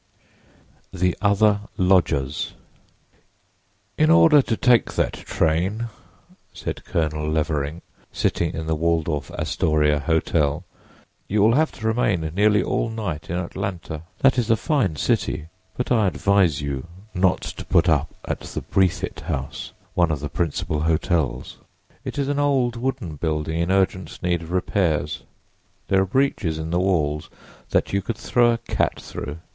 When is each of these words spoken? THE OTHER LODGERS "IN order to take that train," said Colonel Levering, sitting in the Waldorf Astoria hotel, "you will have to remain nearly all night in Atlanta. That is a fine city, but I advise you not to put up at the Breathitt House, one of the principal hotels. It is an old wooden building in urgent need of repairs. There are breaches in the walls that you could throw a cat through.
THE 0.91 1.15
OTHER 1.21 1.59
LODGERS 1.77 2.53
"IN 3.99 4.09
order 4.09 4.41
to 4.41 4.57
take 4.57 4.93
that 4.93 5.13
train," 5.13 5.89
said 6.51 6.83
Colonel 6.85 7.29
Levering, 7.29 7.83
sitting 8.11 8.51
in 8.55 8.65
the 8.65 8.73
Waldorf 8.73 9.29
Astoria 9.29 9.99
hotel, 9.99 10.63
"you 11.27 11.39
will 11.43 11.53
have 11.53 11.71
to 11.73 11.85
remain 11.85 12.21
nearly 12.35 12.63
all 12.63 12.89
night 12.89 13.29
in 13.29 13.37
Atlanta. 13.37 14.01
That 14.21 14.39
is 14.39 14.49
a 14.49 14.55
fine 14.55 14.95
city, 14.95 15.49
but 15.77 15.91
I 15.91 16.07
advise 16.07 16.61
you 16.63 16.87
not 17.13 17.41
to 17.43 17.65
put 17.65 17.87
up 17.87 18.11
at 18.25 18.39
the 18.39 18.61
Breathitt 18.61 19.19
House, 19.19 19.71
one 19.93 20.09
of 20.09 20.19
the 20.19 20.29
principal 20.29 20.79
hotels. 20.79 21.57
It 22.03 22.17
is 22.17 22.27
an 22.27 22.39
old 22.39 22.75
wooden 22.75 23.17
building 23.17 23.59
in 23.59 23.69
urgent 23.71 24.23
need 24.23 24.41
of 24.41 24.51
repairs. 24.51 25.21
There 25.89 26.01
are 26.01 26.05
breaches 26.07 26.57
in 26.57 26.71
the 26.71 26.79
walls 26.79 27.29
that 27.69 27.93
you 27.93 28.01
could 28.01 28.17
throw 28.17 28.49
a 28.53 28.57
cat 28.57 28.99
through. 28.99 29.37